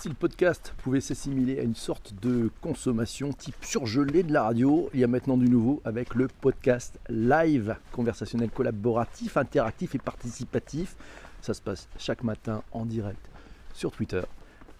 [0.00, 4.88] Si le podcast pouvait s'assimiler à une sorte de consommation type surgelé de la radio,
[4.94, 10.96] il y a maintenant du nouveau avec le podcast live, conversationnel collaboratif, interactif et participatif.
[11.42, 13.28] Ça se passe chaque matin en direct
[13.74, 14.22] sur Twitter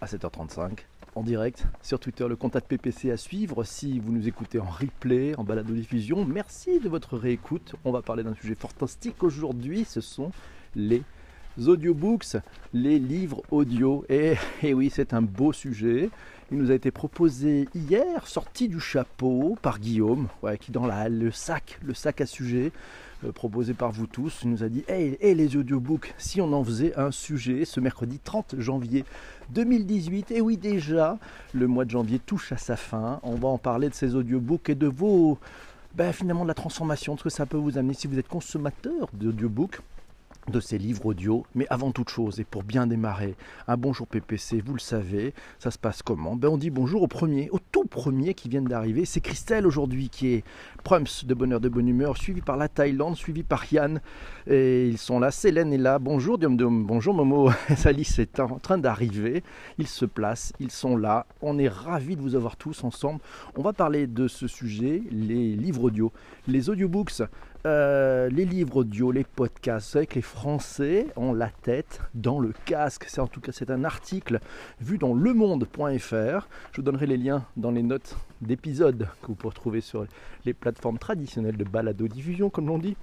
[0.01, 0.79] à 7h35.
[1.13, 5.35] En direct sur Twitter, le contact PPC à suivre si vous nous écoutez en replay,
[5.37, 6.25] en balade diffusion.
[6.25, 7.75] Merci de votre réécoute.
[7.85, 9.85] On va parler d'un sujet fantastique aujourd'hui.
[9.85, 10.31] Ce sont
[10.75, 11.03] les
[11.59, 12.37] audiobooks,
[12.73, 14.05] les livres audio.
[14.09, 14.37] Et,
[14.73, 16.09] oui, c'est un beau sujet.
[16.51, 20.27] Il nous a été proposé hier, sorti du chapeau par Guillaume,
[20.59, 22.73] qui dans la, le sac, le sac à sujet,
[23.23, 26.93] euh, proposé par vous tous, nous a dit Hey, les audiobooks, si on en faisait
[26.97, 29.05] un sujet ce mercredi 30 janvier
[29.51, 30.31] 2018.
[30.31, 31.17] Et oui, déjà,
[31.53, 33.19] le mois de janvier touche à sa fin.
[33.23, 35.37] On va en parler de ces audiobooks et de vos.
[35.95, 38.29] Ben, finalement, de la transformation, de ce que ça peut vous amener si vous êtes
[38.29, 39.81] consommateur d'audiobooks
[40.49, 41.45] de ces livres audio.
[41.55, 43.35] Mais avant toute chose, et pour bien démarrer,
[43.67, 46.35] un bonjour PPC, vous le savez, ça se passe comment?
[46.35, 49.05] Ben On dit bonjour au premier, au tout premier qui vient d'arriver.
[49.05, 50.43] C'est Christelle aujourd'hui qui est
[50.83, 54.01] Prums de bonheur, de bonne humeur, suivi par la Thaïlande, suivi par Yann.
[54.47, 55.99] Et ils sont là, Célène est là.
[55.99, 57.51] Bonjour Diom bonjour Momo.
[57.85, 59.43] Alice est en train d'arriver.
[59.77, 61.25] Ils se placent, ils sont là.
[61.41, 63.19] On est ravis de vous avoir tous ensemble.
[63.55, 66.11] On va parler de ce sujet, les livres audio,
[66.47, 67.21] les audiobooks.
[67.67, 73.05] Euh, les livres audio, les podcasts, avec les Français ont la tête dans le casque.
[73.07, 74.39] C'est en tout cas c'est un article
[74.79, 76.47] vu dans lemonde.fr.
[76.71, 80.07] Je vous donnerai les liens dans les notes d'épisode que vous pouvez retrouver sur
[80.45, 82.95] les plateformes traditionnelles de balado-diffusion, comme l'on dit.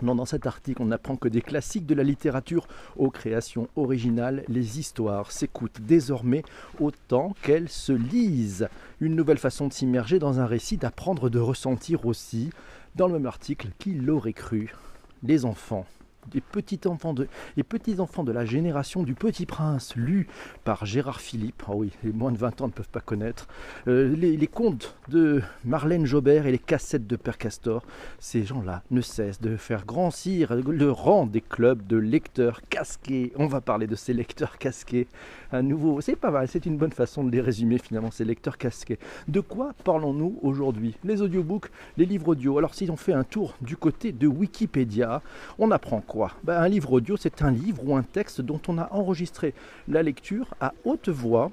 [0.00, 2.66] Non, dans cet article, on apprend que des classiques de la littérature
[2.96, 6.42] aux créations originales, les histoires s'écoutent désormais
[6.80, 8.68] autant qu'elles se lisent.
[9.00, 12.50] Une nouvelle façon de s'immerger dans un récit, d'apprendre, de ressentir aussi.
[12.94, 14.74] Dans le même article, qui l'aurait cru?
[15.22, 15.86] Les enfants
[16.30, 17.26] des petits enfants de,
[17.68, 20.28] petits enfants de la génération du Petit Prince, lu
[20.64, 21.62] par Gérard Philippe.
[21.68, 23.48] Ah oui, les moins de 20 ans ne peuvent pas connaître.
[23.88, 27.82] Euh, les, contes de Marlène Jobert et les cassettes de Père Castor.
[28.18, 33.32] Ces gens-là ne cessent de faire grandir le rang des clubs de lecteurs casqués.
[33.36, 35.06] On va parler de ces lecteurs casqués.
[35.52, 38.58] Un nouveau, c'est pas mal, c'est une bonne façon de les résumer finalement, ces lecteurs
[38.58, 38.98] casqués.
[39.28, 40.96] De quoi parlons-nous aujourd'hui?
[41.04, 42.58] Les audiobooks, les livres audio.
[42.58, 45.22] Alors si on fait un tour du côté de Wikipédia,
[45.58, 46.00] on apprend
[46.44, 49.54] ben, un livre audio, c'est un livre ou un texte dont on a enregistré
[49.88, 51.50] la lecture à haute voix.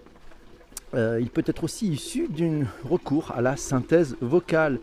[0.95, 4.79] Euh, il peut être aussi issu d'un recours à la synthèse vocale.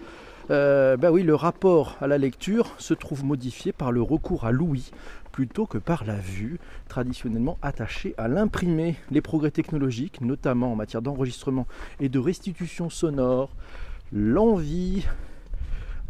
[0.51, 4.53] Euh, ben oui, le rapport à la lecture se trouve modifié par le recours à
[4.53, 4.93] l'ouïe
[5.33, 6.59] plutôt que par la vue,
[6.89, 8.97] traditionnellement attachée à l'imprimé.
[9.11, 11.67] Les progrès technologiques, notamment en matière d'enregistrement
[12.01, 13.51] et de restitution sonore,
[14.13, 15.05] l'envie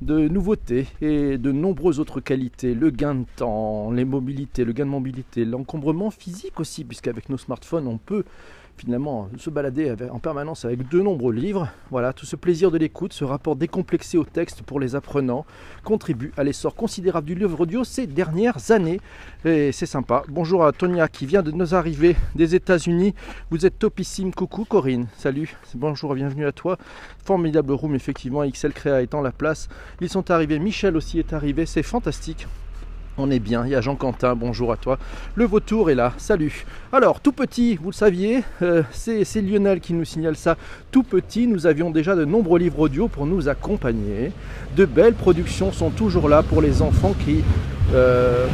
[0.03, 4.85] de nouveautés et de nombreuses autres qualités, le gain de temps, les mobilités, le gain
[4.85, 8.25] de mobilité, l'encombrement physique aussi, puisqu'avec nos smartphones on peut
[8.77, 11.69] finalement se balader en permanence avec de nombreux livres.
[11.91, 15.47] Voilà, tout ce plaisir de l'écoute, ce rapport décomplexé au texte pour les apprenants
[15.85, 19.01] contribue à l'essor considérable du livre audio ces dernières années.
[19.45, 20.23] Et c'est sympa.
[20.29, 23.15] Bonjour à Tonia qui vient de nous arriver des États-Unis.
[23.51, 24.33] Vous êtes topissime.
[24.35, 25.07] Coucou Corinne.
[25.17, 25.57] Salut.
[25.75, 26.77] Bonjour, bienvenue à toi.
[27.25, 28.49] Formidable room, effectivement.
[28.49, 29.69] XL Créa étant la place.
[30.01, 30.59] Ils sont arrivés.
[30.59, 31.67] Michel aussi est arrivé.
[31.67, 32.47] C'est fantastique.
[33.19, 34.99] On est bien, il y a Jean-Quentin, bonjour à toi.
[35.37, 36.67] Le vautour est là, salut.
[36.93, 40.59] Alors, tout petit, vous le saviez, euh, c'est Lionel qui nous signale ça.
[40.91, 44.33] Tout petit, nous avions déjà de nombreux livres audio pour nous accompagner.
[44.77, 47.43] De belles productions sont toujours là pour les enfants qui...
[47.95, 48.47] Euh,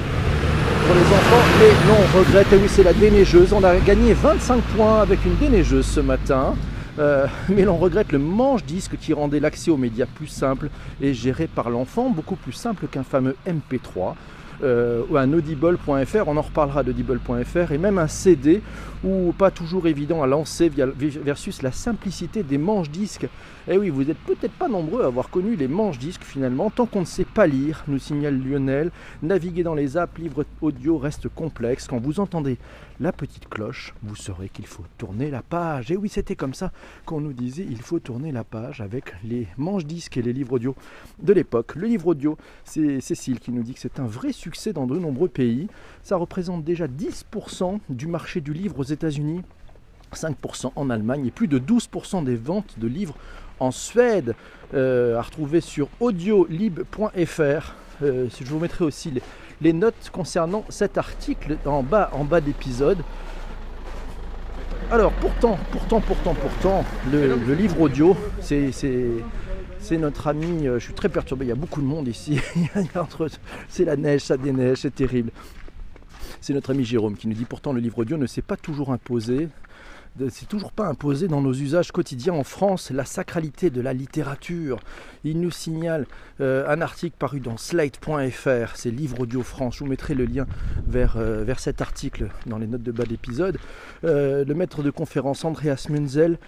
[0.86, 3.52] pour les enfants, mais non, on regrette, et oui, c'est la déneigeuse.
[3.52, 6.54] On a gagné 25 points avec une déneigeuse ce matin.
[6.98, 10.68] Euh, mais l'on regrette le manche-disque qui rendait l'accès aux médias plus simple
[11.00, 14.14] et géré par l'enfant, beaucoup plus simple qu'un fameux MP3
[14.62, 18.62] euh, ou un audible.fr, on en reparlera d'audible.fr, et même un CD
[19.04, 23.28] ou pas toujours évident à lancer versus la simplicité des manches disques.
[23.68, 26.86] Eh oui, vous n'êtes peut-être pas nombreux à avoir connu les manches disques finalement, tant
[26.86, 28.90] qu'on ne sait pas lire, nous signale Lionel.
[29.22, 31.86] Naviguer dans les apps livres audio reste complexe.
[31.86, 32.58] Quand vous entendez
[33.00, 35.90] la petite cloche, vous saurez qu'il faut tourner la page.
[35.90, 36.72] Et oui, c'était comme ça
[37.04, 40.54] qu'on nous disait il faut tourner la page avec les manches disques et les livres
[40.54, 40.74] audio
[41.20, 41.74] de l'époque.
[41.74, 44.98] Le livre audio, c'est Cécile qui nous dit que c'est un vrai succès dans de
[44.98, 45.68] nombreux pays.
[46.02, 49.42] Ça représente déjà 10% du marché du livre aux États-Unis,
[50.14, 53.14] 5% en Allemagne et plus de 12% des ventes de livres
[53.60, 54.34] en Suède,
[54.74, 57.74] euh, à retrouver sur audiolib.fr.
[58.02, 59.12] Euh, je vous mettrai aussi
[59.60, 62.98] les, notes concernant cet article en bas, en bas d'épisode.
[64.90, 68.72] Alors pourtant, pourtant, pourtant, pourtant, le, livre audio, c'est
[69.92, 72.40] notre ami, euh, je suis très perturbé, il y a beaucoup de monde ici,
[73.68, 75.30] c'est la neige, ça déneige, c'est terrible.
[76.42, 78.92] C'est notre ami Jérôme qui nous dit pourtant le livre audio ne s'est pas toujours
[78.92, 79.48] imposé
[80.28, 84.78] c'est toujours pas imposé dans nos usages quotidiens en France la sacralité de la littérature.
[85.24, 86.06] Il nous signale
[86.40, 89.76] euh, un article paru dans slate.fr, c'est Livre Audio France.
[89.76, 90.46] Je vous mettrai le lien
[90.86, 93.56] vers, euh, cet article dans les notes de bas d'épisode.
[94.04, 96.38] Euh, le maître de conférence Andreas Munzel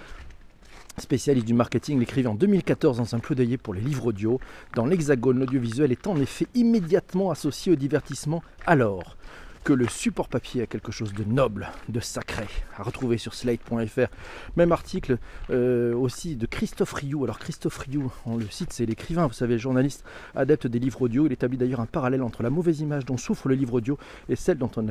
[0.99, 4.39] spécialiste du marketing, l'écrivait en 2014 dans un plaidoyer pour les livres audio.
[4.77, 8.43] Dans l'Hexagone, l'audiovisuel est en effet immédiatement associé au divertissement.
[8.67, 9.17] Alors,
[9.65, 12.47] que le support papier a quelque chose de noble, de sacré,
[12.77, 14.09] à retrouver sur slate.fr.
[14.57, 15.17] Même article
[15.51, 17.25] euh, aussi de Christophe Rioux.
[17.25, 21.27] Alors Christophe Rioux, on le cite, c'est l'écrivain, vous savez, journaliste adepte des livres audio.
[21.27, 24.37] Il établit d'ailleurs un parallèle entre la mauvaise image dont souffre le livre audio et
[24.37, 24.87] celle dont on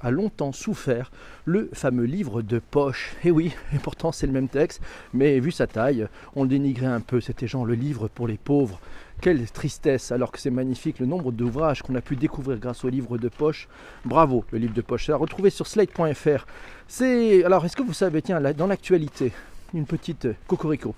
[0.00, 1.12] a, longtemps souffert,
[1.44, 3.14] le fameux livre de poche.
[3.24, 4.80] Et oui, et pourtant c'est le même texte,
[5.12, 7.20] mais vu sa taille, on le dénigrait un peu.
[7.20, 8.80] C'était genre le livre pour les pauvres.
[9.20, 12.88] Quelle tristesse, alors que c'est magnifique le nombre d'ouvrages qu'on a pu découvrir grâce au
[12.88, 13.68] livre de poche.
[14.04, 15.06] Bravo, le livre de poche.
[15.06, 16.46] C'est à retrouver sur slate.fr.
[16.88, 19.32] C'est alors, est-ce que vous savez, tiens, dans l'actualité,
[19.74, 20.94] une petite euh, cocorico.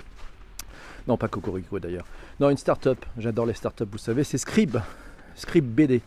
[1.07, 2.07] Non, pas cocorico d'ailleurs.
[2.41, 3.05] Non, une start-up.
[3.19, 4.79] J'adore les start-up, vous savez, c'est Scribe.
[5.37, 6.01] Scribe BD.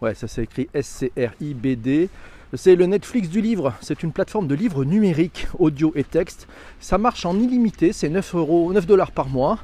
[0.00, 2.08] Ouais, ça s'écrit S-C-R-I-B-D.
[2.54, 3.74] C'est le Netflix du livre.
[3.80, 6.46] C'est une plateforme de livres numériques, audio et texte.
[6.78, 7.92] Ça marche en illimité.
[7.92, 9.58] C'est 9 euros, 9 dollars par mois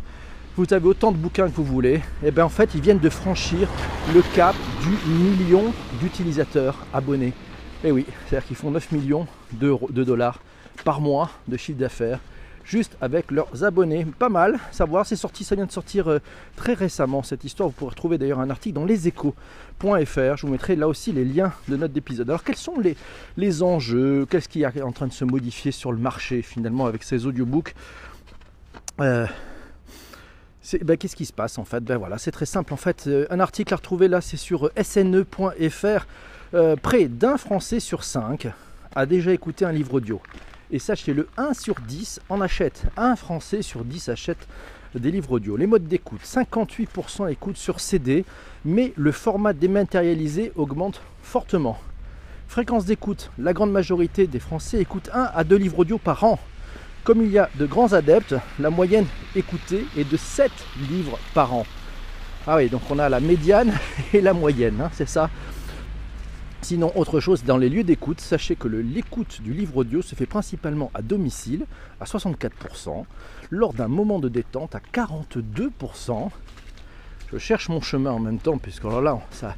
[0.61, 2.99] vous avez autant de bouquins que vous voulez, et eh bien en fait ils viennent
[2.99, 3.67] de franchir
[4.15, 7.33] le cap du million d'utilisateurs abonnés.
[7.83, 10.39] Et eh oui, c'est-à-dire qu'ils font 9 millions de dollars
[10.85, 12.21] par mois de chiffre d'affaires
[12.62, 14.07] juste avec leurs abonnés.
[14.19, 16.19] Pas mal, savoir, c'est sorti, ça vient de sortir euh,
[16.57, 17.71] très récemment cette histoire.
[17.71, 20.37] Vous pourrez trouver d'ailleurs un article dans leséchos.fr.
[20.37, 22.29] Je vous mettrai là aussi les liens de notre épisode.
[22.29, 22.99] Alors quels sont les,
[23.39, 24.27] les enjeux?
[24.29, 27.75] Qu'est-ce qui est en train de se modifier sur le marché finalement avec ces audiobooks?
[29.01, 29.27] Euh,
[30.83, 31.83] ben, qu'est-ce qui se passe en fait?
[31.83, 33.05] Ben, C'est très simple en fait.
[33.07, 36.07] Euh, un article à retrouver là, c'est sur euh, sne.fr.
[36.53, 38.49] Euh, près d'un Français sur 5
[38.95, 40.21] a déjà écouté un livre audio.
[40.73, 42.85] Et sachez-le, 1 sur 10 en achète.
[42.97, 44.49] Un Français sur 10 achète
[44.95, 45.57] des livres audio.
[45.57, 48.25] Les modes d'écoute, 58% écoutent sur CD,
[48.65, 51.79] mais le format dématérialisé augmente fortement.
[52.49, 56.41] Fréquence d'écoute, la grande majorité des Français écoutent 1 à 2 livres audio par an.
[57.05, 60.52] Comme il y a de grands adeptes, la moyenne écoutée est de 7
[60.91, 61.64] livres par an.
[62.47, 63.73] Ah oui, donc on a la médiane
[64.12, 65.31] et la moyenne, hein, c'est ça.
[66.61, 70.26] Sinon, autre chose, dans les lieux d'écoute, sachez que l'écoute du livre audio se fait
[70.26, 71.64] principalement à domicile,
[72.00, 73.06] à 64%,
[73.49, 76.29] lors d'un moment de détente, à 42%.
[77.32, 79.55] Je cherche mon chemin en même temps, puisque là, ça,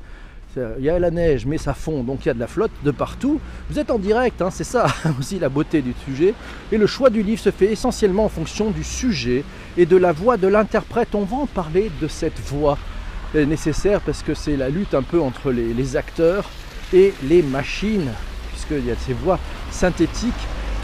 [0.78, 2.72] il y a la neige, mais ça fond, donc il y a de la flotte
[2.84, 3.40] de partout.
[3.70, 4.86] Vous êtes en direct, hein, c'est ça
[5.18, 6.34] aussi la beauté du sujet.
[6.70, 9.44] Et le choix du livre se fait essentiellement en fonction du sujet
[9.76, 11.14] et de la voix de l'interprète.
[11.14, 12.78] On va en parler de cette voix
[13.34, 16.44] nécessaire parce que c'est la lutte un peu entre les, acteurs
[16.92, 18.10] et les machines,
[18.50, 19.38] puisqu'il y a ces voix
[19.70, 20.32] synthétiques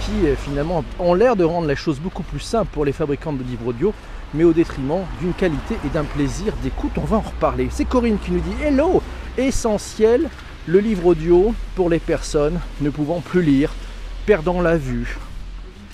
[0.00, 3.32] qui euh, finalement ont l'air de rendre les choses beaucoup plus simples pour les fabricants
[3.32, 3.93] de livres audio,
[4.32, 6.93] mais au détriment d'une qualité et d'un plaisir d'écoute.
[6.97, 7.69] On va en reparler.
[7.70, 9.03] C'est Corinne qui nous dit Hello
[9.38, 10.29] essentiel
[10.67, 13.73] le livre audio pour les personnes ne pouvant plus lire,
[14.26, 15.17] perdant la vue.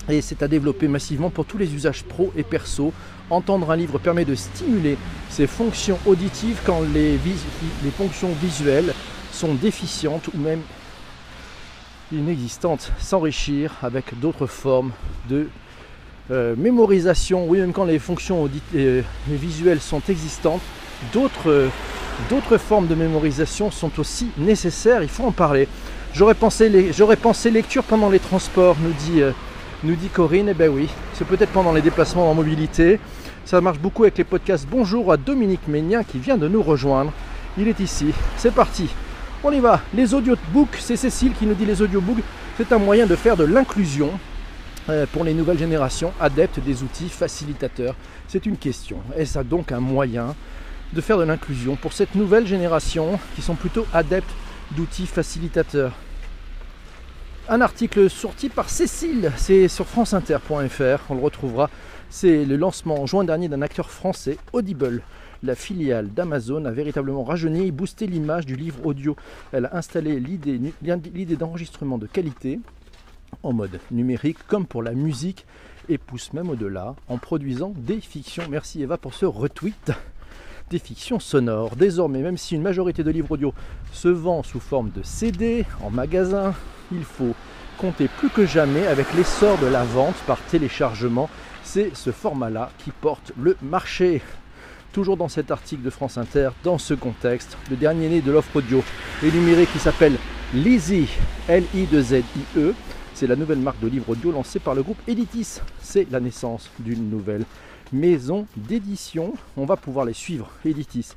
[0.09, 2.91] Et c'est à développer massivement pour tous les usages pro et perso.
[3.29, 4.97] Entendre un livre permet de stimuler
[5.29, 7.17] ses fonctions auditives quand les,
[7.97, 8.93] fonctions visuelles
[9.31, 10.61] sont déficientes ou même
[12.11, 12.91] inexistantes.
[12.99, 14.91] S'enrichir avec d'autres formes
[15.29, 15.47] de
[16.29, 20.61] euh, mémorisation, oui, même quand les fonctions euh, visuelles sont existantes,
[21.13, 21.69] d'autres
[22.29, 25.67] D'autres formes de mémorisation sont aussi nécessaires, il faut en parler.
[26.13, 26.69] J'aurais pensé,
[27.51, 29.31] lecture pendant les transports, nous dit, euh,
[30.13, 30.47] Corinne.
[30.49, 32.99] Eh bien oui, c'est peut-être pendant les déplacements en mobilité.
[33.43, 34.65] Ça marche beaucoup avec les podcasts.
[34.71, 37.11] Bonjour à Dominique Ménien qui vient de nous rejoindre.
[37.57, 38.07] Il est ici.
[38.37, 38.89] C'est parti.
[39.43, 39.81] On y va.
[39.93, 42.23] Les audiobooks, c'est Cécile qui nous dit les audiobooks,
[42.57, 44.09] c'est un moyen de faire de l'inclusion
[44.89, 47.95] euh, pour les nouvelles générations adeptes des outils facilitateurs.
[48.27, 48.97] C'est une question.
[49.15, 50.33] Est-ce donc un moyen
[50.93, 54.33] de faire de l'inclusion pour cette nouvelle génération qui sont plutôt adeptes
[54.71, 55.93] d'outils facilitateurs.
[57.47, 61.69] Un article sorti par Cécile, c'est sur franceinter.fr, on le retrouvera.
[62.09, 65.03] C'est le lancement en juin dernier d'un acteur français, Audible.
[65.43, 69.15] La filiale d'Amazon a véritablement rajeuni et boosté l'image du livre audio.
[69.51, 72.59] Elle a installé l'idée d'enregistrement de qualité
[73.43, 75.45] en mode numérique comme pour la musique
[75.87, 78.45] et pousse même au-delà en produisant des fictions.
[78.49, 79.91] Merci Eva pour ce retweet
[80.69, 81.75] des fictions sonores.
[81.75, 83.53] Désormais, même si une majorité de livres audio
[83.91, 86.53] se vend sous forme de CD en magasin,
[86.91, 87.33] il faut
[87.77, 91.29] compter plus que jamais avec l'essor de la vente par téléchargement.
[91.63, 94.21] C'est ce format-là qui porte le marché.
[94.93, 98.55] Toujours dans cet article de France Inter, dans ce contexte, le dernier né de l'offre
[98.55, 98.81] audio
[99.23, 100.17] est numérique qui s'appelle
[100.53, 101.09] Lizzie,
[101.49, 102.73] L-I-Z-I-E,
[103.13, 105.59] C'est la nouvelle marque de livres audio lancée par le groupe Editis.
[105.81, 107.45] C'est la naissance d'une nouvelle
[107.93, 109.33] maison d'édition.
[109.57, 111.13] On va pouvoir les suivre, Editis.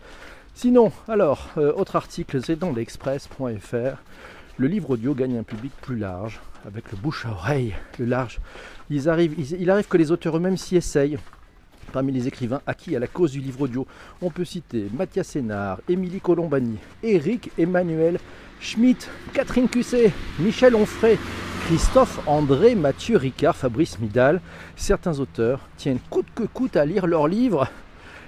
[0.55, 4.03] Sinon, alors, euh, autre article, c'est dans l'express.fr.
[4.57, 8.41] Le livre audio gagne un public plus large, avec le bouche à oreille, le large.
[8.91, 11.19] Il arrive que les auteurs eux-mêmes s'y essayent.
[11.93, 13.87] Parmi les écrivains acquis à la cause du livre audio,
[14.21, 18.19] on peut citer Mathias Sénard, Émilie Colombani, Éric Emmanuel
[18.61, 21.19] Schmitt, Catherine Cusset, Michel Onfray,
[21.67, 24.41] Christophe André, Mathieu Ricard, Fabrice Midal.
[24.77, 27.69] Certains auteurs tiennent coûte que coûte à lire leurs livres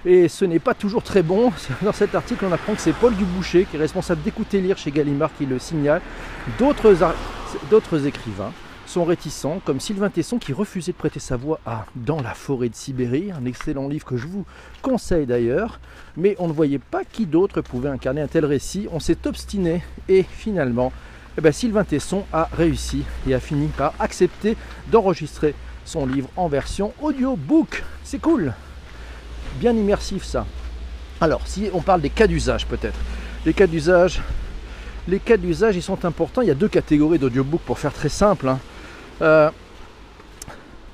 [0.05, 1.51] et ce n'est pas toujours très bon.
[1.81, 4.91] Dans cet article, on apprend que c'est Paul Duboucher qui est responsable d'écouter lire chez
[4.91, 6.01] Gallimard qui le signale.
[6.59, 8.51] D'autres écrivains
[8.91, 12.67] sont réticents, comme Sylvain Tesson qui refusait de prêter sa voix à Dans la forêt
[12.67, 14.45] de Sibérie, un excellent livre que je vous
[14.81, 15.79] conseille d'ailleurs,
[16.17, 19.81] mais on ne voyait pas qui d'autre pouvait incarner un tel récit, on s'est obstiné
[20.09, 20.91] et finalement,
[21.37, 24.57] eh ben, Sylvain Tesson a réussi et a fini par accepter
[24.91, 25.55] d'enregistrer
[25.85, 27.85] son livre en version audiobook.
[28.03, 28.53] C'est cool,
[29.61, 30.45] bien immersif ça.
[31.21, 32.99] Alors, si on parle des cas d'usage peut-être,
[33.45, 34.21] les cas d'usage,
[35.07, 36.41] les cas d'usage, ils sont importants.
[36.41, 38.49] Il y a deux catégories d'audiobook pour faire très simple.
[38.49, 38.59] Hein.
[39.21, 39.51] Euh,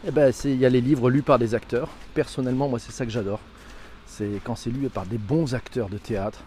[0.06, 1.90] eh ben, il y a les livres lus par des acteurs.
[2.14, 3.40] Personnellement, moi, c'est ça que j'adore.
[4.06, 6.44] C'est quand c'est lu par des bons acteurs de théâtre,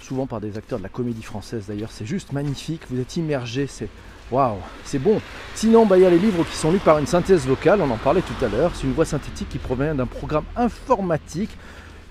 [0.00, 1.90] souvent par des acteurs de la comédie française d'ailleurs.
[1.90, 2.82] C'est juste magnifique.
[2.90, 3.66] Vous êtes immergé.
[3.66, 3.88] C'est
[4.30, 5.20] waouh, c'est bon.
[5.54, 7.80] Sinon, bah, il y a les livres qui sont lus par une synthèse vocale.
[7.80, 8.70] On en parlait tout à l'heure.
[8.74, 11.50] C'est une voix synthétique qui provient d'un programme informatique.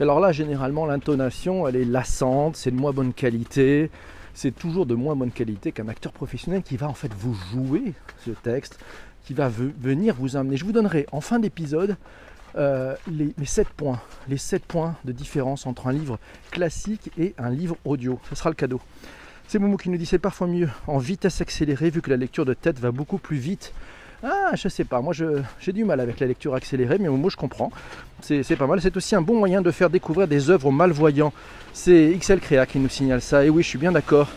[0.01, 3.91] Alors là, généralement, l'intonation, elle est lassante, c'est de moins bonne qualité
[4.39, 7.93] c'est toujours de moins bonne qualité qu'un acteur professionnel qui va en fait vous jouer
[8.25, 8.79] ce texte,
[9.25, 10.55] qui va venir vous amener.
[10.55, 11.97] Je vous donnerai en fin d'épisode
[12.55, 16.19] euh, les, 7 points, les 7 points de différence entre un livre
[16.51, 18.17] classique et un livre audio.
[18.29, 18.79] Ce sera le cadeau.
[19.49, 22.45] C'est Momo qui nous dit c'est parfois mieux en vitesse accélérée vu que la lecture
[22.45, 23.73] de tête va beaucoup plus vite.
[24.21, 27.37] Ah, je sais pas, moi j'ai du mal avec la lecture accélérée, mais Momo je
[27.37, 27.71] comprends.
[28.21, 28.81] C'est pas mal.
[28.81, 31.31] C'est aussi un bon moyen de faire découvrir des œuvres aux malvoyants.
[31.71, 33.45] C'est XL Créa qui nous signale ça.
[33.45, 34.27] Et oui, je suis bien d'accord.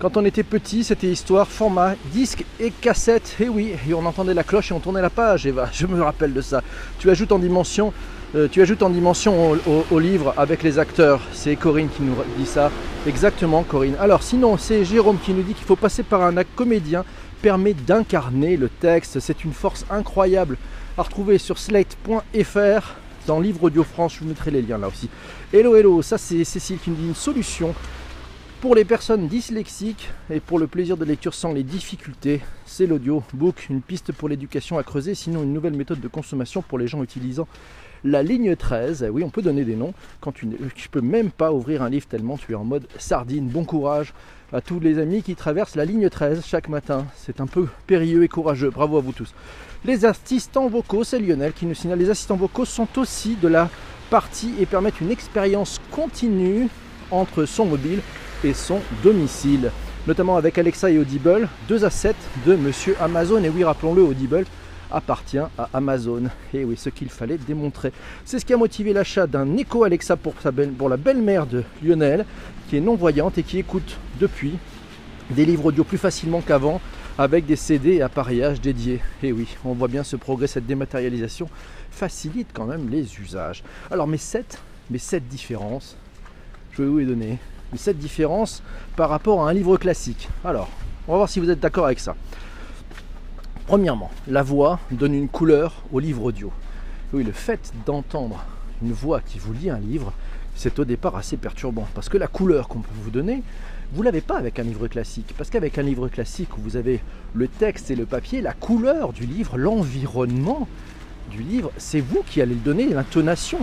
[0.00, 3.36] Quand on était petit, c'était histoire, format, disque et cassette.
[3.40, 5.46] Et oui, et on entendait la cloche et on tournait la page.
[5.46, 6.62] Et je me rappelle de ça.
[6.98, 7.92] Tu ajoutes en dimension,
[8.34, 9.56] euh, tu ajoutes en dimension
[9.90, 11.20] au, livre avec les acteurs.
[11.32, 12.72] C'est Corinne qui nous dit ça.
[13.06, 13.94] Exactement, Corinne.
[14.00, 17.04] Alors, sinon, c'est Jérôme qui nous dit qu'il faut passer par un acte comédien
[17.40, 19.20] permet d'incarner le texte.
[19.20, 20.56] C'est une force incroyable
[20.98, 22.94] à retrouver sur slate.fr
[23.26, 24.14] dans Livre Audio France.
[24.14, 25.08] Je vous mettrai les liens là aussi.
[25.52, 27.74] Hello, hello, ça c'est Cécile qui nous dit une solution
[28.64, 32.40] pour les personnes dyslexiques et pour le plaisir de lecture sans les difficultés.
[32.64, 36.78] C'est l'audiobook, une piste pour l'éducation à creuser, sinon une nouvelle méthode de consommation pour
[36.78, 37.46] les gens utilisant
[38.04, 39.08] la ligne 13.
[39.12, 39.92] Oui, on peut donner des noms
[40.22, 40.56] quand tu ne
[40.90, 43.48] peux même pas ouvrir un livre tellement tu es en mode sardine.
[43.48, 44.14] Bon courage
[44.50, 47.04] à tous les amis qui traversent la ligne 13 chaque matin.
[47.16, 48.70] C'est un peu périlleux et courageux.
[48.70, 49.34] Bravo à vous tous.
[49.84, 53.68] Les assistants vocaux, c'est Lionel qui nous signale, les assistants vocaux sont aussi de la
[54.08, 56.68] partie et permettent une expérience continue
[57.10, 58.00] entre son mobile
[58.52, 59.70] son domicile.
[60.06, 63.42] Notamment avec Alexa et Audible, deux assets de Monsieur Amazon.
[63.42, 64.44] Et oui, rappelons-le, Audible
[64.92, 66.24] appartient à Amazon.
[66.52, 67.92] Et oui, ce qu'il fallait démontrer.
[68.24, 72.26] C'est ce qui a motivé l'achat d'un Echo Alexa pour, pour la belle-mère de Lionel,
[72.68, 74.58] qui est non-voyante et qui écoute depuis
[75.30, 76.80] des livres audio plus facilement qu'avant
[77.16, 79.00] avec des CD et appareillages dédiés.
[79.22, 81.48] Et oui, on voit bien ce progrès, cette dématérialisation
[81.90, 83.62] facilite quand même les usages.
[83.90, 84.60] Alors mes 7,
[84.90, 85.96] mes 7 différences,
[86.72, 87.38] je vais vous les donner.
[87.74, 88.62] Mes 7 différences
[88.94, 90.28] par rapport à un livre classique.
[90.44, 90.70] Alors,
[91.08, 92.14] on va voir si vous êtes d'accord avec ça.
[93.66, 96.52] Premièrement, la voix donne une couleur au livre audio.
[97.12, 98.44] Oui, le fait d'entendre
[98.80, 100.12] une voix qui vous lit un livre,
[100.54, 103.42] c'est au départ assez perturbant parce que la couleur qu'on peut vous donner,
[103.92, 105.34] vous ne l'avez pas avec un livre classique.
[105.36, 107.00] Parce qu'avec un livre classique vous avez
[107.32, 110.68] le texte et le papier, la couleur du livre, l'environnement
[111.28, 113.58] du livre, c'est vous qui allez le donner l'intonation.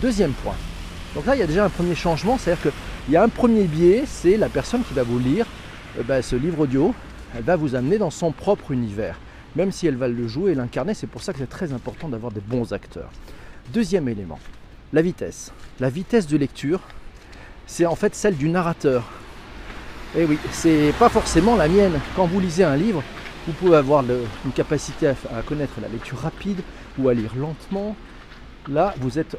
[0.00, 0.54] Deuxième point.
[1.16, 2.62] Donc là, il y a déjà un premier changement, c'est-à-dire
[3.06, 5.46] qu'il y a un premier biais, c'est la personne qui va vous lire
[5.98, 6.92] euh, ben, ce livre audio,
[7.36, 9.16] elle va vous amener dans son propre univers.
[9.54, 12.08] Même si elle va le jouer et l'incarner, c'est pour ça que c'est très important
[12.08, 13.10] d'avoir des bons acteurs.
[13.72, 14.40] Deuxième élément,
[14.92, 15.52] la vitesse.
[15.78, 16.80] La vitesse de lecture,
[17.66, 19.04] c'est en fait celle du narrateur.
[20.16, 22.00] Et eh oui, c'est pas forcément la mienne.
[22.16, 23.04] Quand vous lisez un livre,
[23.46, 26.60] vous pouvez avoir une capacité à, connaître la lecture rapide
[26.98, 27.94] ou à lire lentement.
[28.68, 29.36] Là, vous êtes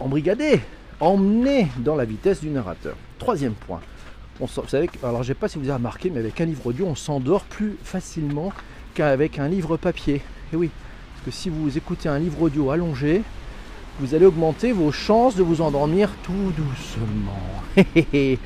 [0.00, 0.62] embrigadé,
[1.00, 2.96] emmené dans la vitesse du narrateur.
[3.18, 3.80] Troisième point.
[4.40, 6.66] vous savez, alors je ne sais pas si vous avez remarqué, mais avec un livre
[6.66, 8.52] audio, on s'endort plus facilement
[8.94, 10.16] qu'avec un livre papier.
[10.16, 10.22] Et
[10.52, 10.70] eh oui,
[11.14, 13.22] parce que si vous écoutez un livre audio allongé,
[13.98, 17.38] vous allez augmenter vos chances de vous endormir tout doucement.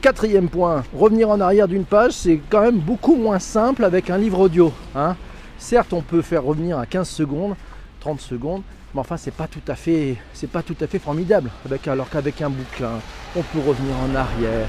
[0.00, 4.18] Quatrième point, revenir en arrière d'une page, c'est quand même beaucoup moins simple avec un
[4.18, 4.72] livre audio.
[4.96, 5.16] Hein.
[5.58, 7.54] Certes, on peut faire revenir à 15 secondes,
[8.00, 8.62] 30 secondes,
[8.94, 11.50] mais enfin, c'est pas tout à fait, c'est pas tout à fait formidable.
[11.86, 12.90] Alors qu'avec un bouquin,
[13.34, 14.68] on peut revenir en arrière.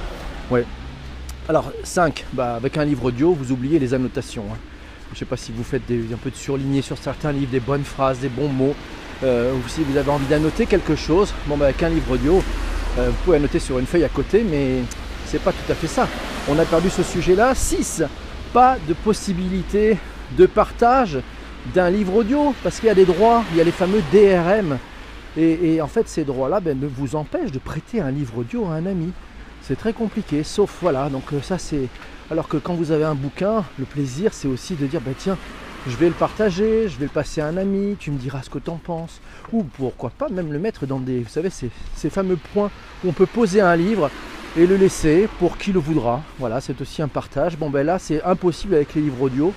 [0.49, 0.65] Ouais.
[1.49, 4.45] Alors 5, bah, avec un livre audio, vous oubliez les annotations.
[4.51, 4.57] Hein.
[5.09, 7.59] Je ne sais pas si vous faites un peu de surligné sur certains livres, des
[7.59, 8.75] bonnes phrases, des bons mots,
[9.23, 11.33] euh, ou si vous avez envie d'annoter quelque chose.
[11.47, 12.41] Bon, bah, avec un livre audio,
[12.97, 14.83] euh, vous pouvez annoter sur une feuille à côté, mais
[15.25, 16.07] c'est pas tout à fait ça.
[16.47, 17.53] On a perdu ce sujet-là.
[17.55, 18.03] 6.
[18.53, 19.97] Pas de possibilité
[20.37, 21.19] de partage
[21.73, 24.77] d'un livre audio parce qu'il y a des droits, il y a les fameux DRM.
[25.35, 28.73] Et, en fait, ces droits-là ben, ne vous empêchent de prêter un livre audio à
[28.73, 29.11] un ami.
[29.63, 31.09] C'est très compliqué, sauf voilà.
[31.09, 31.87] Donc, euh, ça, c'est.
[32.29, 35.37] Alors que quand vous avez un bouquin, le plaisir, c'est aussi de dire ben, tiens,
[35.87, 38.49] je vais le partager, je vais le passer à un ami, tu me diras ce
[38.49, 39.21] que tu en penses.
[39.51, 41.21] Ou pourquoi pas même le mettre dans des.
[41.21, 42.69] Vous savez, ces fameux points
[43.03, 44.11] où on peut poser un livre
[44.55, 46.21] et le laisser pour qui le voudra.
[46.37, 47.57] Voilà, c'est aussi un partage.
[47.57, 49.53] Bon ben là, c'est impossible avec les livres audio.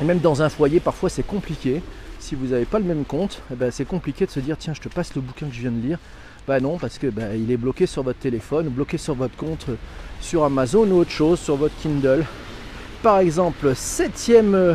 [0.00, 1.82] Et même dans un foyer, parfois c'est compliqué.
[2.18, 4.74] Si vous n'avez pas le même compte, eh ben, c'est compliqué de se dire tiens,
[4.74, 5.98] je te passe le bouquin que je viens de lire.
[6.46, 9.66] Bah non, parce que ben, il est bloqué sur votre téléphone, bloqué sur votre compte
[10.20, 12.24] sur Amazon ou autre chose, sur votre Kindle.
[13.02, 14.74] Par exemple, septième euh,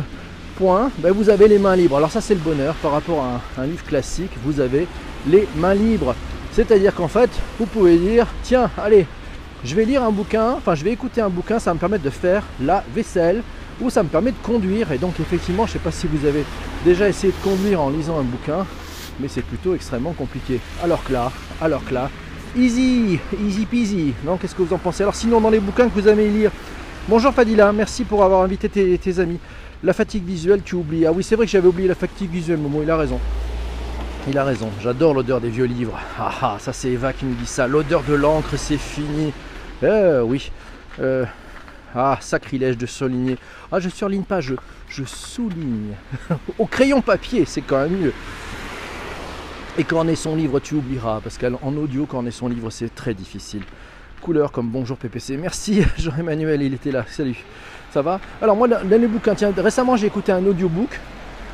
[0.56, 1.96] point, ben, vous avez les mains libres.
[1.96, 4.86] Alors ça c'est le bonheur par rapport à un livre classique, vous avez
[5.26, 6.14] les mains libres.
[6.52, 9.06] C'est-à-dire qu'en fait, vous pouvez dire, tiens, allez,
[9.64, 12.04] je vais lire un bouquin, enfin je vais écouter un bouquin, ça va me permettre
[12.04, 13.42] de faire la vaisselle,
[13.82, 14.92] ou ça me permet de conduire.
[14.92, 16.44] Et donc effectivement, je ne sais pas si vous avez
[16.84, 18.66] déjà essayé de conduire en lisant un bouquin,
[19.20, 20.60] mais c'est plutôt extrêmement compliqué.
[20.82, 22.10] Alors que là, alors que là,
[22.56, 24.14] easy, easy peasy.
[24.24, 25.02] Non, qu'est-ce que vous en pensez?
[25.02, 26.50] Alors sinon, dans les bouquins que vous aimez lire,
[27.08, 29.38] bonjour Fadila, merci pour avoir invité tes, amis.
[29.82, 31.06] La fatigue visuelle, tu oublies.
[31.06, 33.18] Ah oui, c'est vrai que j'avais oublié la fatigue visuelle, Momo, il a raison.
[34.28, 35.98] Il a raison, j'adore l'odeur des vieux livres.
[36.16, 37.66] Ah ah, ça c'est Eva qui me dit ça.
[37.66, 39.32] L'odeur de l'encre, c'est fini.
[39.82, 40.52] Euh, oui.
[41.94, 43.36] Ah, sacrilège de souligner.
[43.70, 44.54] Ah, je surligne pas, je,
[45.04, 45.94] souligne.
[46.58, 48.14] Au crayon papier, c'est quand même mieux.
[49.78, 52.48] Et quand on est son livre, tu oublieras, parce qu'en audio, quand on est son
[52.48, 53.62] livre, c'est très difficile.
[54.20, 55.36] Couleur comme bonjour PPC.
[55.36, 57.04] Merci Jean-Emmanuel, il était là.
[57.08, 57.42] Salut.
[57.92, 58.20] Ça va?
[58.40, 60.98] Alors moi, dans les bouquins, tiens, récemment j'ai écouté un audiobook.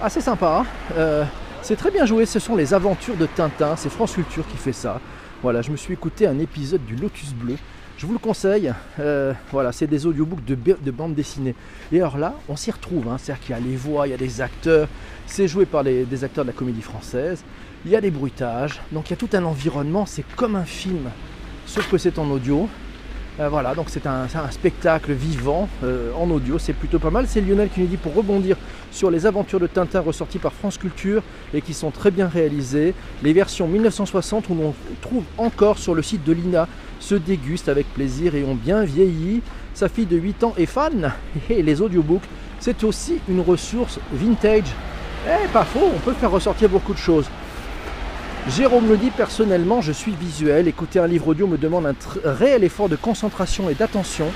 [0.01, 0.61] Assez sympa.
[0.61, 1.25] Hein euh,
[1.63, 4.73] c'est très bien joué, ce sont les aventures de Tintin, c'est France Culture qui fait
[4.73, 5.01] ça.
[5.43, 7.57] Voilà, je me suis écouté un épisode du Lotus Bleu.
[7.99, 11.57] Je vous le conseille, euh, voilà, c'est des audiobooks de, de bande dessinée.
[11.91, 13.17] Et alors là, on s'y retrouve, hein.
[13.19, 14.87] c'est-à-dire qu'il y a les voix, il y a des acteurs,
[15.27, 17.43] c'est joué par des acteurs de la comédie française,
[17.85, 20.65] il y a des bruitages, donc il y a tout un environnement, c'est comme un
[20.65, 21.11] film,
[21.67, 22.69] sauf que c'est en audio.
[23.41, 27.27] Euh, voilà, donc c'est un, spectacle vivant euh, en audio, c'est plutôt pas mal.
[27.29, 28.57] C'est Lionel qui nous dit pour rebondir
[28.91, 31.23] sur les aventures de Tintin ressorties par France Culture
[31.55, 32.95] et qui sont très bien réalisées.
[33.23, 36.67] Les versions 1960 où l'on trouve encore sur le site de l'INA
[37.09, 39.41] se dégustent avec plaisir et ont bien vieilli.
[39.73, 41.13] Sa fille de 8 ans est fan
[41.51, 42.29] et les audiobooks,
[42.61, 44.71] c'est aussi une ressource vintage.
[45.27, 47.25] Eh, pas faux, on peut faire ressortir beaucoup de choses.
[48.51, 50.69] Jérôme le dit personnellement, je suis visuel.
[50.69, 51.95] Écouter un livre audio me demande un
[52.25, 54.27] réel effort de concentration et d'attention.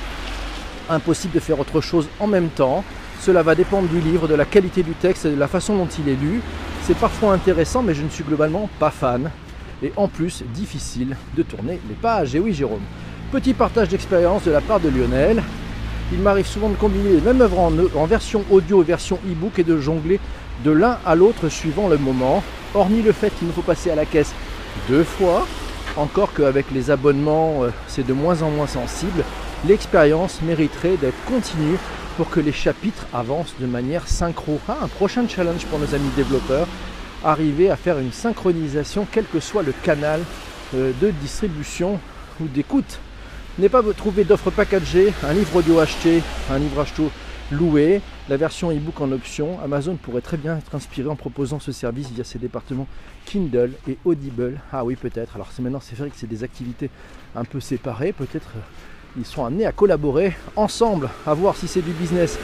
[0.88, 2.84] Impossible de faire autre chose en même temps.
[3.20, 5.88] Cela va dépendre du livre, de la qualité du texte et de la façon dont
[5.98, 6.40] il est lu.
[6.84, 9.30] C'est parfois intéressant, mais je ne suis globalement pas fan.
[9.82, 12.34] Et en plus, difficile de tourner les pages.
[12.34, 12.82] Et oui, Jérôme.
[13.32, 15.42] Petit partage d'expérience de la part de Lionel.
[16.12, 19.64] Il m'arrive souvent de combiner les mêmes œuvres en, version audio et version e-book et
[19.64, 20.20] de jongler
[20.64, 22.42] de l'un à l'autre suivant le moment
[22.74, 24.32] hormis le fait qu'il nous faut passer à la caisse
[24.88, 25.46] deux fois,
[25.96, 29.24] encore qu'avec les abonnements, euh, c'est de moins en moins sensible,
[29.66, 31.78] l'expérience mériterait d'être continue
[32.16, 34.58] pour que les chapitres avancent de manière synchro.
[34.68, 36.66] Ah, un prochain challenge pour nos amis développeurs,
[37.24, 40.20] arriver à faire une synchronisation quel que soit le canal
[40.74, 41.98] euh, de distribution
[42.40, 43.00] ou d'écoute.
[43.58, 47.02] N'est pas trouver d'offres packagées, un livre audio acheté, un livre acheté
[47.50, 49.60] loué, la version e-book en option.
[49.62, 52.86] Amazon pourrait très bien être inspiré en proposant ce service via ses départements
[53.26, 54.60] Kindle et Audible.
[54.72, 55.36] Ah oui, peut-être.
[55.36, 56.88] Alors c'est maintenant, c'est vrai que c'est des activités
[57.36, 58.12] un peu séparées.
[58.12, 58.60] Peut-être euh,
[59.18, 62.38] ils sont amenés à collaborer ensemble, à voir si c'est du business.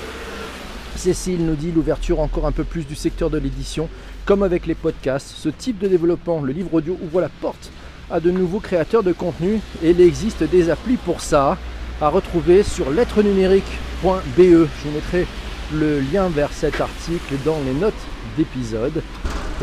[0.97, 3.88] Cécile nous dit l'ouverture encore un peu plus du secteur de l'édition,
[4.29, 5.29] comme avec les podcasts.
[5.35, 7.71] Ce type de développement, le livre audio, ouvre la porte
[8.11, 11.57] à de nouveaux créateurs de contenu et il existe des applis pour ça
[12.03, 13.64] à retrouver sur lettre numérique
[14.03, 15.27] je vous mettrai
[15.73, 17.95] le lien vers cet article dans les notes
[18.37, 19.03] d'épisode.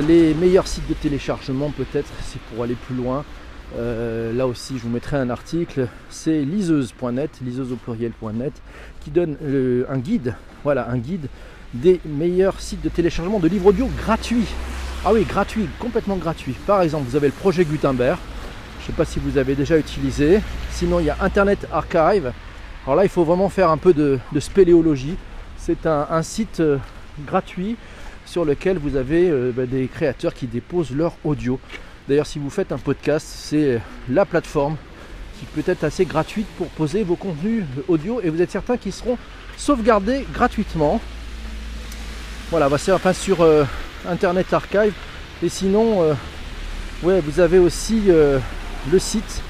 [0.08, 3.24] Les meilleurs sites de téléchargement peut-être, c'est pour aller plus loin.
[3.78, 5.88] Euh, là aussi, je vous mettrai un article.
[6.10, 8.54] C'est liseuse.net, liseuse au pluriel.net,
[9.02, 9.38] qui donne
[9.88, 11.28] un guide, voilà, un guide
[11.82, 14.48] des meilleurs sites de téléchargement de livres audio gratuits.
[15.06, 16.56] Ah oui, gratuit, complètement gratuit.
[16.66, 18.18] Par exemple, vous avez le projet Gutenberg.
[18.80, 20.40] Je ne sais pas si vous avez déjà utilisé.
[20.72, 22.32] Sinon, il y a Internet Archive.
[22.86, 25.16] Alors là, il faut vraiment faire un peu de, spéléologie.
[25.58, 26.78] C'est un, site euh,
[27.26, 27.78] gratuit
[28.26, 31.60] sur lequel vous avez euh, bah, des créateurs qui déposent leur audio.
[32.08, 34.76] D'ailleurs, si vous faites un podcast, c'est la plateforme
[35.40, 38.94] qui peut être assez gratuite pour poser vos contenus audio et vous êtes certain qu'ils
[38.94, 39.18] seront
[39.58, 41.02] sauvegardés gratuitement.
[42.52, 43.64] Voilà, bah, c'est enfin sur euh,
[44.08, 44.94] Internet Archive.
[45.42, 46.14] Et sinon, euh,
[47.02, 48.40] ouais, vous avez aussi euh,
[48.92, 49.42] le site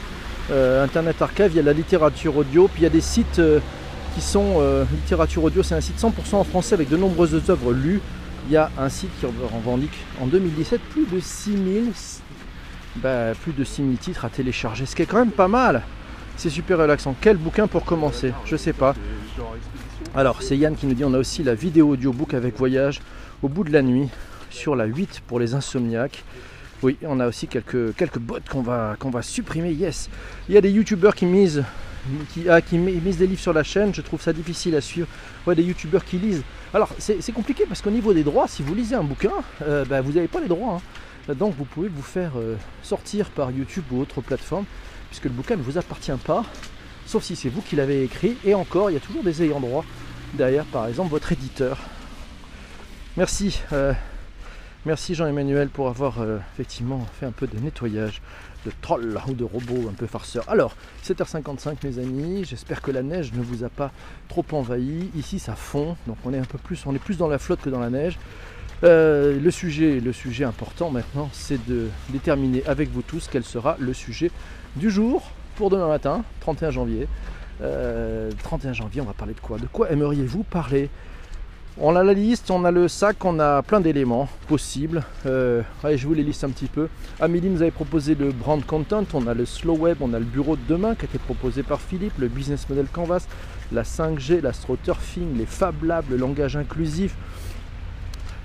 [0.47, 3.41] Internet Archive, il y a la littérature audio, puis il y a des sites
[4.13, 7.99] qui sont littérature audio, c'est un site 100% en français avec de nombreuses œuvres lues.
[8.45, 11.91] Il y a un site qui revendique en 2017 plus de 6000
[12.97, 15.81] bah, plus de 6000 titres à télécharger, ce qui est quand même pas mal.
[16.37, 17.15] C'est super relaxant.
[17.19, 18.93] Quel bouquin pour commencer Je sais pas.
[20.13, 23.01] Alors, c'est Yann qui nous dit on a aussi la vidéo audiobook avec voyage
[23.41, 24.09] au bout de la nuit
[24.49, 26.23] sur la 8 pour les insomniaques.
[26.83, 29.71] Oui, on a aussi quelques, quelques bots qu'on va, supprimer.
[29.71, 30.09] Yes.
[30.49, 33.93] Il y a des youtubeurs qui ah, misent des livres sur la chaîne.
[33.93, 35.07] Je trouve ça difficile à suivre.
[35.47, 36.43] Ouais, des youtubeurs qui lisent.
[36.73, 40.01] Alors, c'est compliqué parce qu'au niveau des droits, si vous lisez un bouquin, euh, bah,
[40.01, 40.75] vous n'avez pas les droits.
[40.75, 40.81] Hein.
[41.33, 44.65] Donc vous pouvez vous faire euh, sortir par YouTube ou autre plateforme,
[45.09, 46.43] puisque le bouquin ne vous appartient pas,
[47.05, 48.37] sauf si c'est vous qui l'avez écrit.
[48.45, 49.85] Et encore, il y a toujours des ayants droit
[50.33, 51.77] derrière, par exemple, votre éditeur.
[53.17, 53.61] Merci.
[53.71, 53.93] Euh,
[54.85, 58.21] merci Jean-Emmanuel pour avoir euh, effectivement fait un peu de nettoyage
[58.65, 60.43] de trolls ou de robots un peu farceurs.
[60.49, 63.91] Alors, 7h55 mes amis, j'espère que la neige ne vous a pas
[64.27, 65.09] trop envahi.
[65.15, 67.61] Ici ça fond, donc on est un peu plus, on est plus dans la flotte
[67.61, 68.17] que dans la neige.
[68.83, 73.77] Euh, le, sujet, le sujet important maintenant, c'est de déterminer avec vous tous quel sera
[73.79, 74.31] le sujet
[74.75, 75.23] du jour
[75.55, 77.07] pour demain matin, 31 janvier.
[77.59, 79.57] 31 euh, janvier, on va parler de quoi?
[79.57, 80.89] De quoi aimeriez-vous parler?
[81.77, 85.03] On a la liste, on a le sac, on a plein d'éléments possibles.
[85.25, 86.87] Euh, je vous les liste un petit peu.
[87.19, 90.25] Amélie nous avait proposé le brand content, on a le slow web, on a le
[90.25, 93.27] bureau de demain qui a été proposé par Philippe, le business model canvas,
[93.73, 97.15] la 5G, l'astroturfing, les Fab Labs, le langage inclusif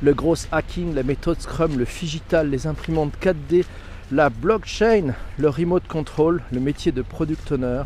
[0.03, 3.65] le gros hacking, la méthode Scrum, le digital, les imprimantes 4D,
[4.13, 7.83] la blockchain, le remote control, le métier de product owner,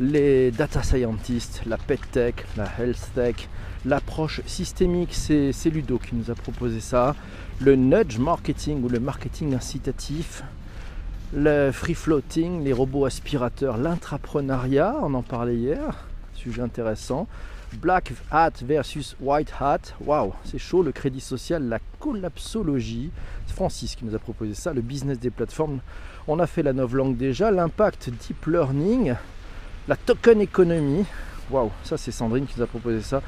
[0.00, 3.48] les data scientists, la pet tech, la health tech,
[3.84, 7.14] l'approche systémique, c'est Ludo qui nous a proposé ça,
[7.60, 10.42] le nudge marketing ou le marketing incitatif,
[11.32, 17.28] le free floating, les robots aspirateurs, l'intrapreneuriat, on en parlait hier, sujet intéressant,
[17.76, 19.80] Black Hat versus White Hat.
[20.04, 20.82] Waouh, c'est chaud.
[20.82, 23.10] Le crédit social, la collapsologie.
[23.46, 24.72] C'est Francis qui nous a proposé ça.
[24.72, 25.80] Le business des plateformes.
[26.28, 27.50] On a fait la novlangue déjà.
[27.50, 29.14] L'impact deep learning.
[29.88, 31.04] La token economy.
[31.50, 33.22] Waouh, ça c'est Sandrine qui nous a proposé ça.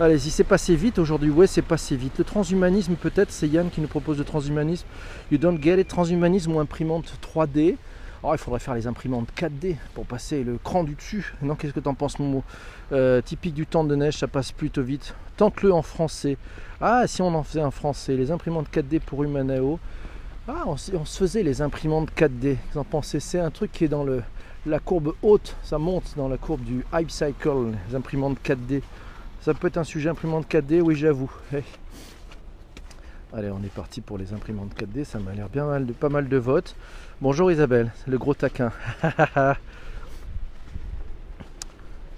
[0.00, 1.28] Allez-y, c'est passé vite aujourd'hui.
[1.30, 2.18] Ouais, c'est passé vite.
[2.18, 4.86] Le transhumanisme, peut-être, c'est Yann qui nous propose le transhumanisme.
[5.32, 5.88] You don't get it.
[5.88, 7.74] Transhumanisme ou imprimante 3D.
[8.22, 11.34] Oh, il faudrait faire les imprimantes 4D pour passer le cran du dessus.
[11.40, 12.42] Non, qu'est-ce que tu en penses, Momo
[12.90, 15.14] euh, Typique du temps de neige, ça passe plutôt vite.
[15.36, 16.36] Tente-le en français.
[16.80, 19.78] Ah, si on en faisait un français, les imprimantes 4D pour Humaneo.
[20.48, 22.56] Ah, on, se faisait les imprimantes 4D.
[22.72, 24.22] Vous en pensez C'est un truc qui est dans le,
[24.66, 28.82] la courbe haute, ça monte dans la courbe du hype cycle, les imprimantes 4D.
[29.42, 31.30] Ça peut être un sujet imprimante 4D, oui, j'avoue.
[33.32, 36.08] Allez, on est parti pour les imprimantes 4D, ça m'a l'air bien mal de pas
[36.08, 36.74] mal de votes.
[37.20, 38.70] Bonjour Isabelle, le gros taquin.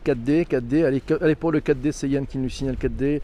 [0.05, 3.23] 4D, 4D, allez, pour le 4D, c'est Yann qui nous signale 4D.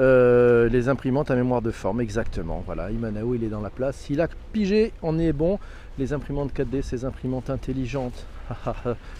[0.00, 2.64] Euh, les imprimantes à mémoire de forme, exactement.
[2.66, 4.10] Voilà, Imanao, il est dans la place.
[4.10, 5.60] Il a pigé, on est bon.
[5.98, 8.26] Les imprimantes 4D, ces imprimantes intelligentes.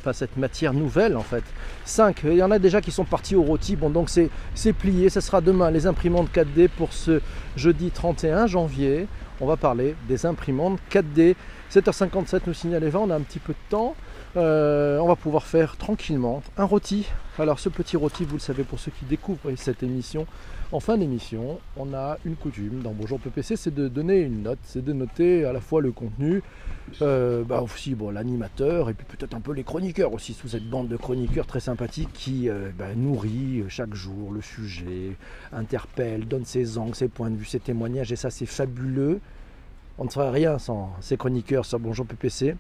[0.05, 1.45] pas cette matière nouvelle en fait.
[1.85, 3.77] 5, il y en a déjà qui sont partis au rôti.
[3.77, 5.11] Bon, donc c'est plié.
[5.11, 7.21] Ça sera demain les imprimantes 4D pour ce
[7.57, 9.07] jeudi 31 janvier.
[9.41, 11.35] On va parler des imprimantes 4D.
[11.73, 13.95] 7h57 nous signale Eva, on a un petit peu de temps.
[14.37, 17.07] Euh, on va pouvoir faire tranquillement un rôti.
[17.39, 20.27] Alors ce petit rôti, vous le savez pour ceux qui découvrent cette émission,
[20.71, 24.59] en fin d'émission, on a une coutume dans Bonjour PPC, c'est de donner une note,
[24.63, 26.43] c'est de noter à la fois le contenu,
[27.03, 30.69] euh, bah aussi bon, l'animateur et puis peut-être un peu les chroniqueurs aussi, sous cette
[30.69, 35.15] bande de chroniqueurs très sympathiques qui euh, bah, nourrit chaque jour le sujet,
[35.53, 39.21] interpelle, donne ses angles, ses points de vue, ses témoignages et ça c'est fabuleux.
[39.99, 42.57] On ne ferait rien sans ces chroniqueurs sur Bonjour PPC.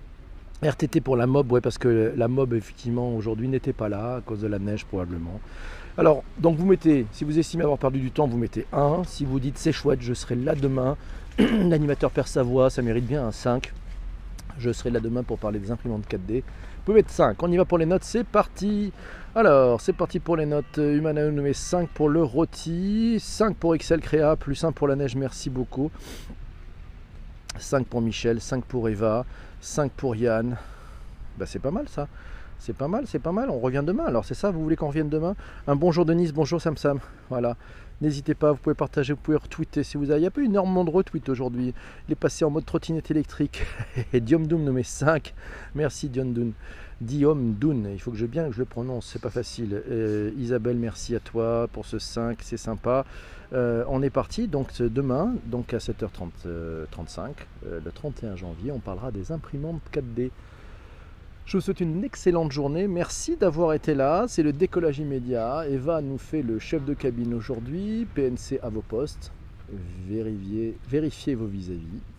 [0.62, 4.20] RTT pour la mob, ouais, parce que la mob, effectivement, aujourd'hui n'était pas là, à
[4.20, 5.40] cause de la neige, probablement.
[5.98, 9.02] Alors, donc vous mettez, si vous estimez avoir perdu du temps, vous mettez 1.
[9.04, 10.96] Si vous dites c'est chouette, je serai là demain,
[11.38, 13.72] l'animateur perd sa voix, ça mérite bien un 5.
[14.58, 16.36] Je serai là demain pour parler des imprimantes 4D.
[16.36, 17.42] Vous pouvez mettre 5.
[17.42, 18.92] On y va pour les notes, c'est parti.
[19.34, 20.78] Alors, c'est parti pour les notes.
[20.78, 25.16] Humana met 5 pour le rôti, 5 pour Excel Créa, plus 1 pour la neige,
[25.16, 25.90] merci beaucoup.
[27.58, 29.26] 5 pour Michel, 5 pour Eva,
[29.62, 30.56] 5 pour Yann,
[31.38, 32.08] Bah, c'est pas mal ça.
[32.58, 33.48] C'est pas mal, c'est pas mal.
[33.48, 34.04] On revient demain.
[34.04, 35.36] Alors c'est ça, vous voulez qu'on revienne demain?
[35.68, 36.98] Un bonjour Denise, bonjour Sam Sam.
[37.30, 37.56] Voilà.
[38.00, 40.18] N'hésitez pas, vous pouvez partager, vous pouvez retweeter si vous avez.
[40.18, 41.74] Il n'y a pas énormément de retweets aujourd'hui.
[42.08, 43.64] Il est passé en mode trottinette électrique.
[44.12, 45.32] Et Diom Doom nommé 5.
[45.76, 46.52] Merci Diom Doom.
[47.02, 49.82] Diom Doom, il faut que je bien que je le prononce, c'est pas facile.
[49.90, 53.04] Euh, Isabelle, merci à toi pour ce 5, c'est sympa.
[53.52, 56.86] Euh, on est parti donc demain, donc à 7h35, euh,
[57.84, 60.30] le 31 janvier, on parlera des imprimantes 4D.
[61.44, 62.86] Je vous souhaite une excellente journée.
[62.86, 64.26] Merci d'avoir été là.
[64.28, 65.66] C'est le décollage immédiat.
[65.68, 68.06] Eva nous fait le chef de cabine aujourd'hui.
[68.14, 69.32] PNC à vos postes.
[70.08, 71.80] Vérifiez, vos vis-à-vis.
[71.80, 72.11] Désarmement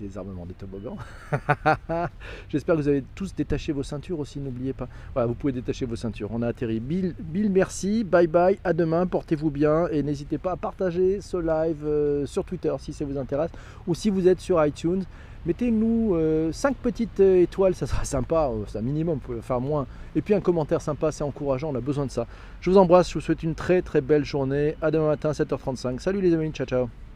[0.00, 0.96] des toboggans.
[2.48, 4.40] J'espère que vous avez tous détaché vos ceintures aussi.
[4.40, 4.88] N'oubliez pas.
[5.14, 6.30] Voilà, vous pouvez détacher vos ceintures.
[6.32, 6.80] On a atterri.
[6.80, 8.04] Bill, Bill merci.
[8.04, 8.58] Bye bye.
[8.64, 9.06] À demain.
[9.06, 9.88] Portez-vous bien.
[9.88, 13.50] Et n'hésitez pas à partager ce live euh, sur Twitter si ça vous intéresse.
[13.86, 15.04] Ou si vous êtes sur iTunes.
[15.46, 16.10] Mettez-nous
[16.52, 19.86] 5 euh, petites euh, étoiles, ça sera sympa, c'est un minimum, vous pouvez faire moins.
[20.14, 22.26] Et puis un commentaire sympa, c'est encourageant, on a besoin de ça.
[22.60, 24.76] Je vous embrasse, je vous souhaite une très très belle journée.
[24.82, 25.98] À demain matin, 7h35.
[26.00, 27.09] Salut les amis, ciao ciao.